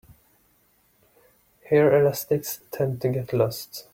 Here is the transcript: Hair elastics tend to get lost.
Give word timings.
Hair 1.69 1.93
elastics 2.01 2.61
tend 2.71 2.99
to 3.03 3.09
get 3.09 3.33
lost. 3.33 3.85